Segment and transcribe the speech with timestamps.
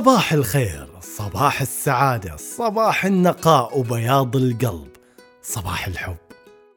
[0.00, 4.88] صباح الخير صباح السعادة صباح النقاء وبياض القلب
[5.42, 6.16] صباح الحب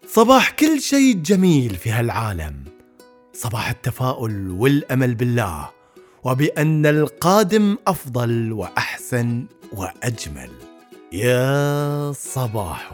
[0.07, 2.63] صباح كل شيء جميل في هالعالم
[3.33, 5.69] صباح التفاؤل والأمل بالله
[6.23, 10.51] وبأن القادم أفضل وأحسن وأجمل.
[11.11, 12.91] يا صباح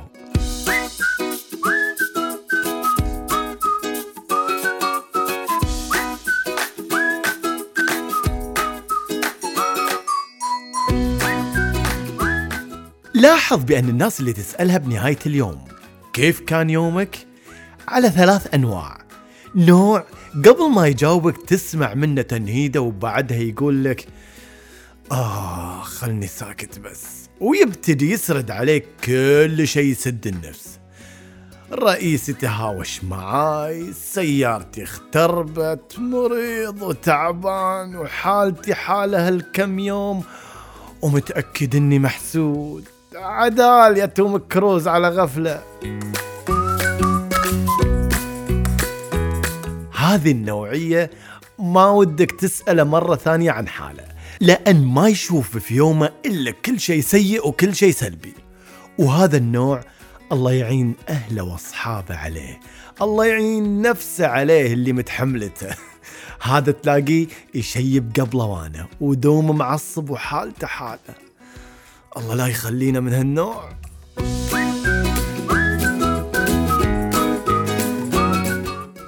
[13.19, 15.65] لاحظ بأن الناس اللي تسألها بنهاية اليوم
[16.13, 17.17] كيف كان يومك؟
[17.87, 18.97] على ثلاث أنواع.
[19.55, 20.05] نوع
[20.35, 24.07] قبل ما يجاوبك تسمع منه تنهيده وبعدها يقول لك
[25.11, 27.29] آه خلني ساكت بس.
[27.39, 30.79] ويبتدي يسرد عليك كل شيء يسد النفس.
[31.71, 40.23] رئيسي تهاوش معاي سيارتي اختربت مريض وتعبان وحالتي حالة هالكم يوم
[41.01, 42.83] ومتأكد إني محسود.
[43.15, 45.63] عدال يا توم كروز على غفلة.
[49.95, 51.11] هذه النوعية
[51.59, 54.03] ما ودك تسأله مرة ثانية عن حاله
[54.39, 58.33] لأن ما يشوف في يومه إلا كل شيء سيء وكل شيء سلبي.
[58.97, 59.81] وهذا النوع
[60.31, 62.59] الله يعين أهله وأصحابه عليه
[63.01, 65.75] الله يعين نفسه عليه اللي متحملته.
[66.41, 71.28] هذا تلاقيه يشيب قبل وانه ودوم معصب وحالته حاله.
[72.19, 73.69] الله لا يخلينا من هالنوع.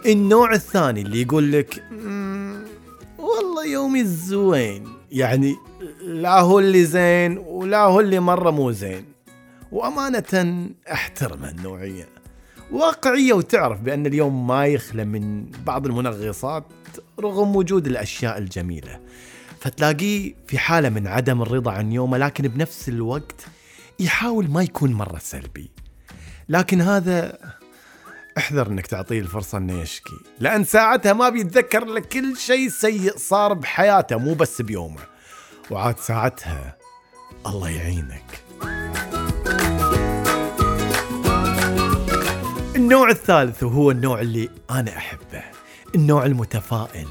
[0.05, 1.83] النوع الثاني اللي يقول لك
[3.17, 5.55] والله يومي زوين يعني
[6.01, 9.05] لا هو اللي زين ولا هو اللي مرة مو زين.
[9.71, 12.07] وأمانة أحترم هالنوعية
[12.71, 16.65] واقعية وتعرف بأن اليوم ما يخلى من بعض المنغصات
[17.19, 18.99] رغم وجود الأشياء الجميلة.
[19.61, 23.45] فتلاقيه في حالة من عدم الرضا عن يومه لكن بنفس الوقت
[23.99, 25.71] يحاول ما يكون مرة سلبي.
[26.49, 27.37] لكن هذا
[28.37, 30.19] احذر إنك تعطيه الفرصة إنه يشكي.
[30.39, 35.01] لأن ساعتها ما بيتذكر لك كل شيء سيء صار بحياته مو بس بيومه.
[35.71, 36.77] وعاد ساعتها
[37.45, 38.43] الله يعينك.
[42.75, 45.43] النوع الثالث وهو النوع اللي أنا أحبه
[45.95, 47.07] النوع المتفائل.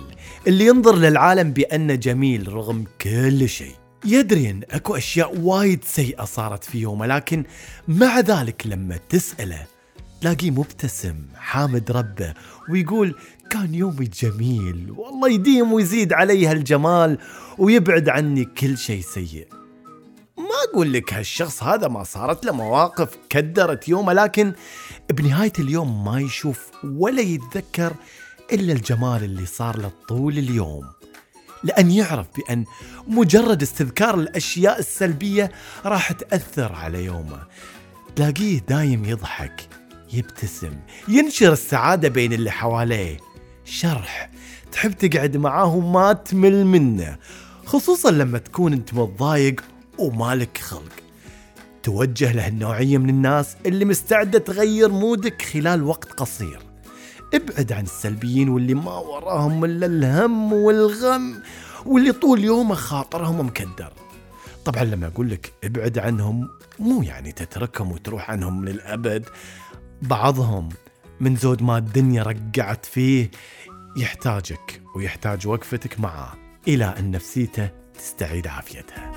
[0.46, 3.74] اللي ينظر للعالم بأنه جميل رغم كل شيء.
[4.04, 7.44] يدري ان أكو أشياء وايد سيئة صارت في يومه لكن
[7.88, 9.66] مع ذلك لما تسأله
[10.20, 12.34] تلاقيه مبتسم حامد ربه
[12.70, 13.14] ويقول
[13.50, 17.18] كان يومي جميل والله يديم ويزيد علي هالجمال
[17.58, 19.48] ويبعد عني كل شيء سيء.
[20.38, 24.52] ما أقول لك هالشخص هذا ما صارت له مواقف كدرت يومه لكن
[25.10, 27.92] بنهاية اليوم ما يشوف ولا يتذكر
[28.52, 30.84] إلا الجمال اللي صار له طول اليوم.
[31.64, 32.64] لأن يعرف بأن
[33.06, 35.52] مجرد استذكار الأشياء السلبية
[35.84, 37.42] راح تأثر على يومه.
[38.16, 39.68] تلاقيه دايم يضحك
[40.12, 40.72] يبتسم
[41.08, 43.16] ينشر السعادة بين اللي حواليه.
[43.64, 44.30] شرح
[44.72, 47.18] تحب تقعد معاه وما تمل منه
[47.66, 49.60] خصوصا لما تكون أنت متضايق
[49.98, 50.92] ومالك خلق.
[51.82, 56.69] توجه له النوعية من الناس اللي مستعدة تغير مودك خلال وقت قصير.
[57.34, 61.42] ابعد عن السلبيين واللي ما وراهم إلا الهم والغم
[61.86, 63.92] واللي طول يومه خاطرهم مكدر.
[64.64, 66.48] طبعا لما أقول لك ابعد عنهم
[66.78, 69.24] مو يعني تتركهم وتروح عنهم للابد
[70.02, 70.68] بعضهم
[71.20, 73.30] من زود ما الدنيا رقعت فيه
[73.96, 76.32] يحتاجك ويحتاج وقفتك معاه
[76.68, 79.12] إلى أن نفسيته تستعيد عافيتها.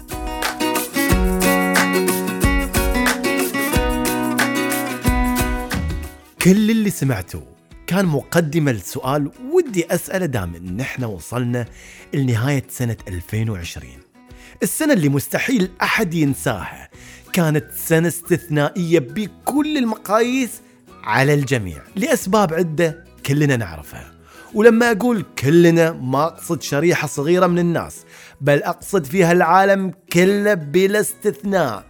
[6.42, 7.53] كل اللي سمعته
[7.88, 11.66] كان مقدمة لسؤال ودي أسأله دام إن إحنا وصلنا
[12.14, 13.88] لنهاية سنة 2020
[14.64, 16.90] السنة اللي مستحيل أحد ينساها.
[17.34, 20.62] كانت سنة استثنائية بكل المقاييس
[21.04, 21.82] على الجميع.
[21.96, 24.12] لأسباب عدة كلنا نعرفها.
[24.54, 28.06] ولما أقول كلنا ما أقصد شريحة صغيرة من الناس
[28.42, 31.86] بل أقصد فيها العالم كله بلا استثناء.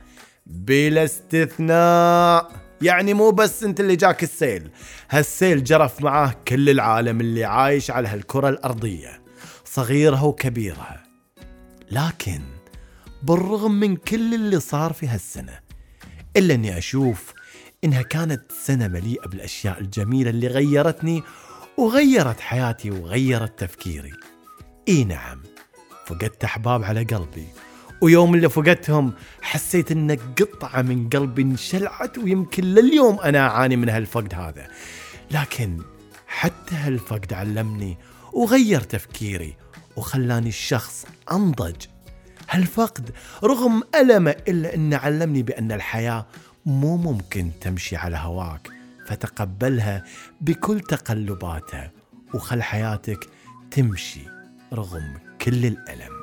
[0.46, 2.63] بلا استثناء.
[2.84, 4.70] يعني مو بس انت اللي جاك السيل.
[5.10, 9.22] هالسيل جرف معاه كل العالم اللي عايش على هالكرة الأرضية
[9.66, 11.04] صغيرها وكبيرها
[11.92, 12.42] لكن
[13.24, 15.60] بالرغم من كل اللي صار في هالسنة
[16.38, 17.34] إلا أني أشوف
[17.84, 21.24] إنها كانت سنة مليئة بالأشياء الجميلة اللي غيرتني
[21.78, 24.14] وغيرت حياتي وغيرت تفكيري.
[24.90, 25.42] إي نعم
[26.06, 27.48] فقدت أحباب على قلبي
[28.02, 34.34] ويوم اللي فقدتهم حسيت ان قطعة من قلبي انشلعت ويمكن لليوم أنا أعاني من هالفقد
[34.34, 34.68] هذا.
[35.32, 35.78] لكن
[36.28, 37.98] حتى هالفقد علمني
[38.34, 39.56] وغير تفكيري
[39.96, 41.76] وخلاني الشخص أنضج.
[42.50, 43.10] هالفقد
[43.44, 46.26] رغم ألمه إلا أنه علمني بأن الحياة
[46.66, 48.70] مو ممكن تمشي على هواك
[49.08, 50.04] فتقبلها
[50.42, 51.92] بكل تقلباتها
[52.34, 53.30] وخل حياتك
[53.72, 54.22] تمشي
[54.74, 56.23] رغم كل الألم.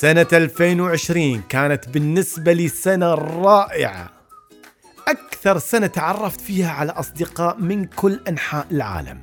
[0.00, 4.10] سنة 2020 كانت بالنسبة لي سنة رائعة.
[5.08, 9.18] أكثر سنة تعرفت فيها على أصدقاء من كل أنحاء العالم.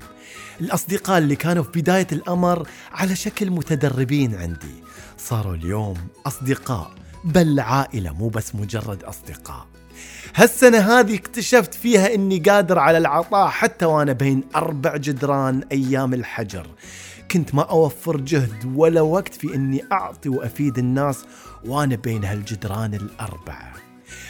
[0.62, 4.84] الأصدقاء اللي كانوا في بداية الأمر على شكل متدربين عندي.
[5.18, 6.92] صاروا اليوم أصدقاء
[7.24, 9.68] بل عائلة مو بس مجرد أصدقاء.
[10.36, 16.68] هالسنة هذه اكتشفت فيها إني قادر على العطاء حتى وأنا بين أربع جدران أيام الحجر.
[17.32, 21.26] كنت ما أوفر جهد ولا وقت في إني أعطي وأفيد الناس
[21.66, 23.74] وأنا بين هالجدران الأربعة.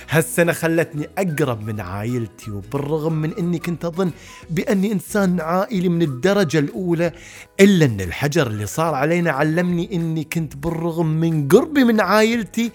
[0.10, 4.12] هالسنة خلتني أقرب من عائلتي وبالرغم من أني كنت أظن
[4.50, 7.12] بأني إنسان عائلي من الدرجة الأولى
[7.60, 12.72] إلا أن الحجر اللي صار علينا علمني أني كنت بالرغم من قربي من عائلتي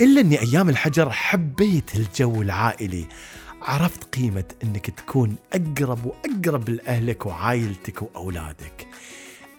[0.00, 3.06] إلا أني أيام الحجر حبيت الجو العائلي.
[3.62, 8.86] عرفت قيمة أنك تكون أقرب وأقرب لأهلك وعائلتك وأولادك.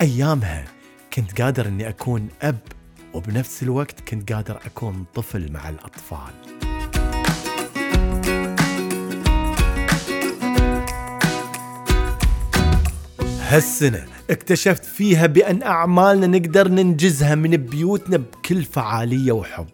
[0.01, 0.65] أيامها
[1.13, 2.59] كنت قادر أني أكون أب
[3.13, 6.33] وبنفس الوقت كنت قادر أكون طفل مع الأطفال.
[13.39, 19.68] هالسنة اكتشفت فيها بأن أعمالنا نقدر ننجزها من بيوتنا بكل فعالية وحب.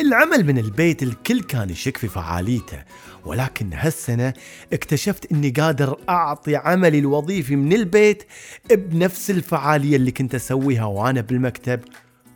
[0.00, 2.82] العمل من البيت الكل كان يشك في فعاليته
[3.24, 4.32] ولكن هالسنة
[4.72, 8.22] اكتشفت إني قادر أعطي عملي الوظيفي من البيت
[8.70, 11.80] بنفس الفعالية اللي كنت أسويها وأنا بالمكتب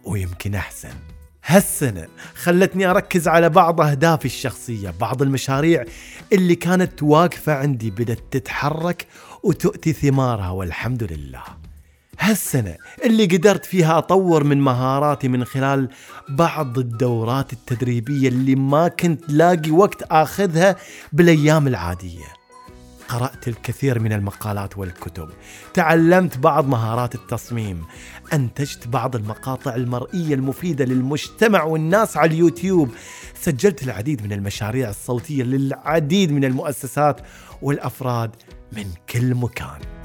[0.04, 0.94] ويمكن أحسن.
[1.44, 5.84] هالسنة خلتني أركز على بعض أهدافي الشخصية بعض المشاريع
[6.32, 9.06] اللي كانت واقفة عندي بدأت تتحرك
[9.42, 11.67] وتؤتي ثمارها والحمد لله.
[12.18, 15.88] هالسنة اللي قدرت فيها أطور من مهاراتي من خلال
[16.28, 20.76] بعض الدورات التدريبية اللي ما كنت لاقي وقت آخذها
[21.12, 22.38] بالأيام العادية.
[23.08, 25.28] قرأت الكثير من المقالات والكتب
[25.74, 27.84] تعلمت بعض مهارات التصميم
[28.32, 32.90] أنتجت بعض المقاطع المرئية المفيدة للمجتمع والناس على اليوتيوب
[33.34, 37.20] سجلت العديد من المشاريع الصوتية للعديد من المؤسسات
[37.62, 38.30] والأفراد
[38.72, 39.97] من كل مكان.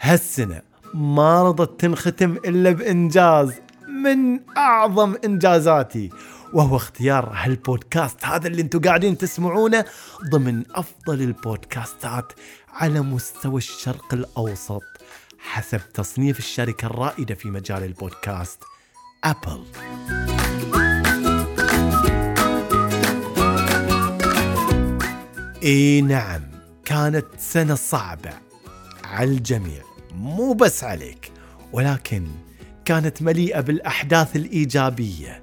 [0.00, 0.62] هالسنة
[0.94, 3.52] ما رضت تنختم إلا بإنجاز
[4.04, 6.10] من أعظم إنجازاتي
[6.52, 9.84] وهو اختيار هالبودكاست هذا اللي أنتم قاعدين تسمعونه
[10.30, 12.32] ضمن أفضل البودكاستات
[12.72, 14.82] على مستوى الشرق الأوسط
[15.38, 18.58] حسب تصنيف الشركة الرائدة في مجال البودكاست
[19.24, 19.64] أبل.
[25.62, 26.42] إي نعم
[26.84, 28.32] كانت سنة صعبة
[29.04, 29.89] على الجميع.
[30.14, 31.32] مو بس عليك
[31.72, 32.26] ولكن
[32.84, 35.42] كانت مليئة بالأحداث الإيجابية.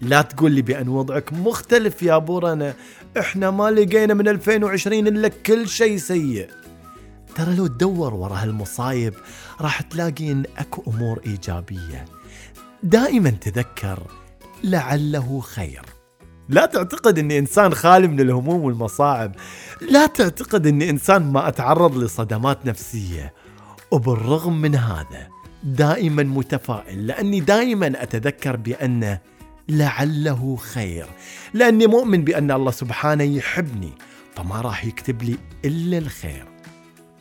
[0.00, 2.74] لا تقول لي بأن وضعك مختلف يا بورنا
[3.18, 6.48] إحنا ما لقينا من 2020 إلا كل شيء سيء.
[7.34, 9.14] ترى لو تدور ورا هالمصايب
[9.60, 12.04] راح تلاقي ان أكو أمور إيجابية.
[12.82, 14.02] دائما تذكر
[14.64, 15.82] لعله خير.
[16.48, 19.34] لا تعتقد إني إنسان خالي من الهموم والمصاعب.
[19.80, 23.34] لا تعتقد إني إنسان ما أتعرض لصدمات نفسية.
[23.92, 25.28] وبالرغم من هذا
[25.64, 29.18] دائما متفائل لأني دائما أتذكر بأن
[29.68, 31.06] لعله خير
[31.54, 33.92] لأني مؤمن بأن الله سبحانه يحبني
[34.36, 36.44] فما راح يكتب لي إلا الخير.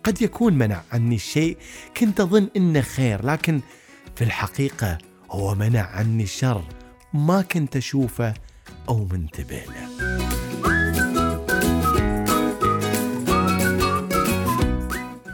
[0.03, 1.57] قد يكون منع عني شيء
[1.97, 3.61] كنت أظن إنه خير لكن
[4.15, 4.97] في الحقيقة
[5.31, 6.63] هو منع عني شر
[7.13, 8.33] ما كنت أشوفه
[8.89, 10.50] أو منتبه له.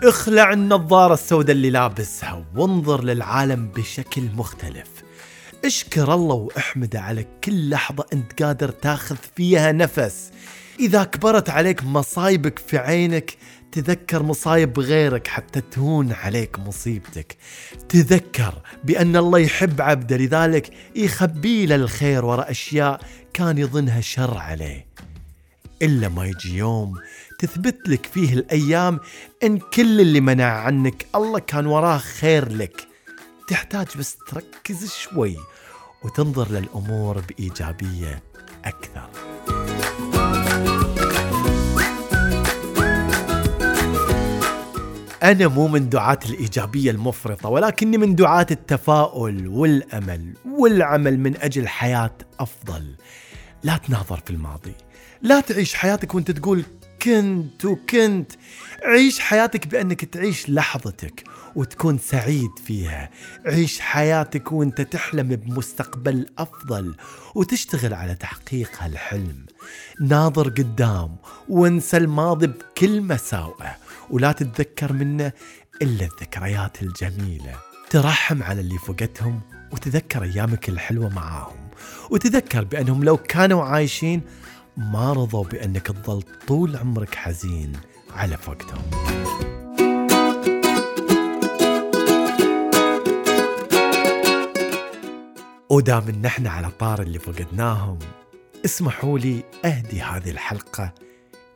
[0.03, 4.87] اخلع النظارة السوداء اللي لابسها وانظر للعالم بشكل مختلف.
[5.65, 10.31] اشكر الله واحمده على كل لحظة انت قادر تاخذ فيها نفس.
[10.79, 13.37] إذا كبرت عليك مصايبك في عينك
[13.71, 17.37] تذكر مصايب غيرك حتى تهون عليك مصيبتك.
[17.89, 23.01] تذكر بأن الله يحب عبده لذلك يخبي له الخير وراء أشياء
[23.33, 24.86] كان يظنها شر عليه.
[25.81, 26.93] إلا ما يجي يوم
[27.39, 28.99] تثبت لك فيه الأيام
[29.43, 32.87] إن كل اللي منع عنك الله كان وراه خير لك.
[33.49, 35.37] تحتاج بس تركز شوي
[36.03, 38.23] وتنظر للأمور بإيجابية
[38.65, 39.09] أكثر.
[45.23, 52.17] أنا مو من دعاة الإيجابية المفرطة ولكني من دعاة التفاؤل والأمل والعمل من أجل حياة
[52.39, 52.95] أفضل.
[53.63, 54.73] لا تناظر في الماضي.
[55.21, 56.63] لا تعيش حياتك وانت تقول
[57.01, 58.31] كنت وكنت.
[58.83, 61.23] عيش حياتك بأنك تعيش لحظتك
[61.55, 63.09] وتكون سعيد فيها.
[63.45, 66.95] عيش حياتك وانت تحلم بمستقبل أفضل
[67.35, 69.45] وتشتغل على تحقيق هالحلم.
[70.01, 71.15] ناظر قدام
[71.49, 73.75] وانسى الماضي بكل مساوئه
[74.09, 75.31] ولا تتذكر منه
[75.81, 77.55] إلا الذكريات الجميلة.
[77.89, 81.69] ترحم على اللي فقدتهم وتذكر أيامك الحلوة معاهم
[82.09, 84.21] وتذكر بأنهم لو كانوا عايشين
[84.77, 87.73] ما رضوا بأنك تظل طول عمرك حزين
[88.15, 88.83] على فقدهم
[95.69, 97.99] ودام إن إحنا على طار اللي فقدناهم
[98.65, 100.93] اسمحوا لي أهدي هذه الحلقة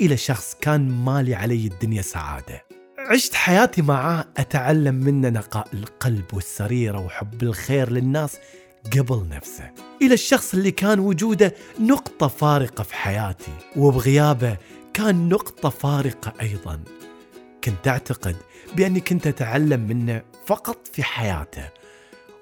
[0.02, 2.66] إلى شخص كان مالي علي الدنيا سعادة.
[3.00, 8.38] عشت حياتي معاه أتعلم منه نقاء القلب والسريرة وحب الخير للناس
[8.98, 9.72] قبل نفسه.
[10.02, 14.58] إلى الشخص اللي كان وجوده نقطة فارقة في حياتي وبغيابه
[14.94, 16.80] كان نقطة فارقة أيضا.
[17.64, 18.36] كنت أعتقد
[18.76, 21.70] بأني كنت أتعلم منه فقط في حياته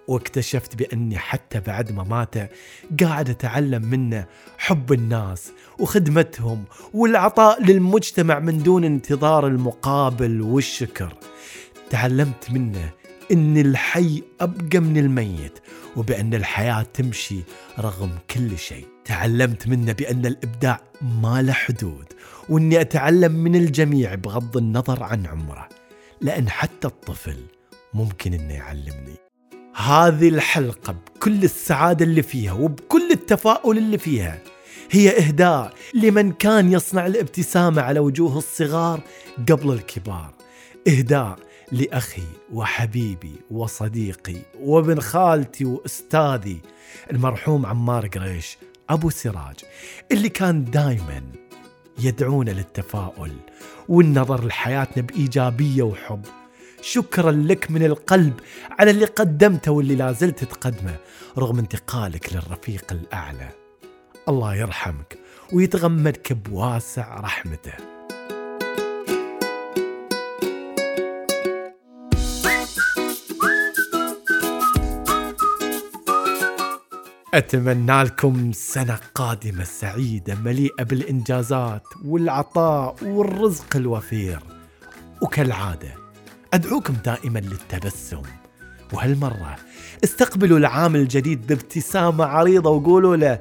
[0.07, 2.51] واكتشفت بأني حتى بعد ما مات
[2.99, 4.25] قاعد أتعلم منه
[4.57, 11.13] حب الناس وخدمتهم والعطاء للمجتمع من دون انتظار المقابل والشكر.
[11.89, 12.89] تعلمت منه
[13.31, 15.59] إن الحي أبقى من الميت
[15.95, 17.39] وبأن الحياة تمشي
[17.79, 18.87] رغم كل شيء.
[19.05, 22.05] تعلمت منه بأن الإبداع ما له حدود
[22.49, 25.69] وإني أتعلم من الجميع بغض النظر عن عمره.
[26.21, 27.37] لأن حتى الطفل
[27.93, 29.15] ممكن إنه يعلمني.
[29.75, 34.39] هذه الحلقة بكل السعادة اللي فيها وبكل التفاؤل اللي فيها
[34.91, 39.01] هي إهداء لمن كان يصنع الابتسامة على وجوه الصغار
[39.49, 40.33] قبل الكبار.
[40.87, 41.39] إهداء
[41.71, 42.23] لأخي
[42.53, 46.61] وحبيبي وصديقي وابن خالتي وأستاذي
[47.11, 48.57] المرحوم عمار قريش
[48.89, 49.55] أبو سراج
[50.11, 51.21] اللي كان دايما
[51.99, 53.31] يدعونا للتفاؤل
[53.89, 56.25] والنظر لحياتنا بإيجابية وحب.
[56.81, 58.33] شكرا لك من القلب
[58.79, 60.95] على اللي قدمته واللي لازلت تقدمه
[61.37, 63.49] رغم انتقالك للرفيق الأعلى.
[64.27, 65.17] الله يرحمك
[65.53, 67.98] ويتغمدك بواسع رحمته.
[77.33, 84.39] أتمنى لكم سنة قادمة سعيدة مليئة بالإنجازات والعطاء والرزق الوفير.
[85.21, 85.93] وكالعادة
[86.53, 88.21] أدعوكم دائما للتبسم.
[88.93, 89.55] وهالمرة
[90.03, 93.39] استقبلوا العام الجديد بابتسامة عريضة وقولوا له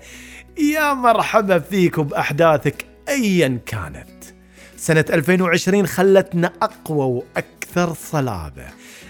[0.59, 4.25] يا مرحبا فيك وبأحداثك أيا كانت.
[4.77, 8.67] سنة 2020 خلتنا أقوى وأكثر صلابة.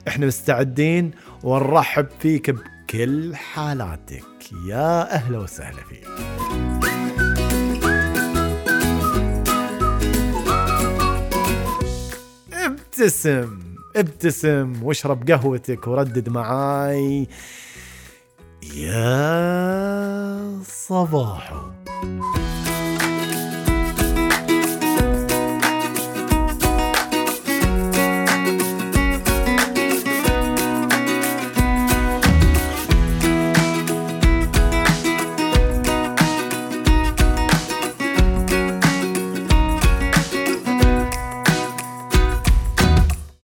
[0.08, 1.10] إحنا مستعدين
[1.42, 4.37] ونرحب فيك بكل حالاتك.
[4.52, 6.08] يا أهلا وسهلا فيك.
[12.52, 13.58] ابتسم
[13.96, 17.28] ابتسم واشرب قهوتك وردد معاي.
[18.74, 21.60] يا صباحو.